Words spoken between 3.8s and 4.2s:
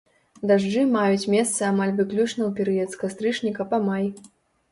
май.